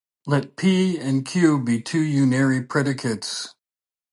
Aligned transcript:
Let 0.25 0.55
"p" 0.55 0.97
and 0.97 1.23
"q" 1.23 1.63
be 1.63 1.79
two 1.79 2.01
unary 2.01 2.67
predicates. 2.67 3.53